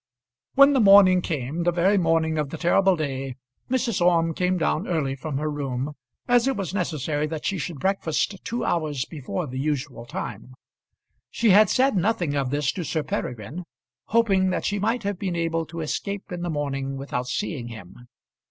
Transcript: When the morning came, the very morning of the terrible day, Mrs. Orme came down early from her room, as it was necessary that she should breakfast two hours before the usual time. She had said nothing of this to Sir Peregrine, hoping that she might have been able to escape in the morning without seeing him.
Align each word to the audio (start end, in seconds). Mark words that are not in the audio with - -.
When 0.55 0.73
the 0.73 0.79
morning 0.79 1.21
came, 1.21 1.61
the 1.61 1.71
very 1.71 1.99
morning 1.99 2.39
of 2.39 2.49
the 2.49 2.57
terrible 2.57 2.95
day, 2.95 3.35
Mrs. 3.69 4.03
Orme 4.03 4.33
came 4.33 4.57
down 4.57 4.87
early 4.87 5.13
from 5.15 5.37
her 5.37 5.47
room, 5.47 5.93
as 6.27 6.47
it 6.47 6.57
was 6.57 6.73
necessary 6.73 7.27
that 7.27 7.45
she 7.45 7.59
should 7.59 7.79
breakfast 7.79 8.43
two 8.43 8.65
hours 8.65 9.05
before 9.05 9.45
the 9.45 9.59
usual 9.59 10.07
time. 10.07 10.55
She 11.29 11.51
had 11.51 11.69
said 11.69 11.95
nothing 11.95 12.33
of 12.33 12.49
this 12.49 12.71
to 12.71 12.83
Sir 12.83 13.03
Peregrine, 13.03 13.63
hoping 14.05 14.49
that 14.49 14.65
she 14.65 14.79
might 14.79 15.03
have 15.03 15.19
been 15.19 15.35
able 15.35 15.67
to 15.67 15.81
escape 15.81 16.31
in 16.31 16.41
the 16.41 16.49
morning 16.49 16.97
without 16.97 17.27
seeing 17.27 17.67
him. 17.67 18.07